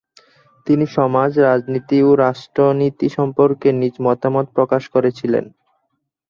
[0.67, 5.45] তিনি সমাজ, রাজনীতি ও রাষ্ট্রনীতি সম্পর্কে নিজ মতামত প্রকাশ করেছিলেন।